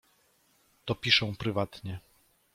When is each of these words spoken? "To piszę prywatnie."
"To 0.85 0.95
piszę 0.95 1.33
prywatnie." 1.39 1.99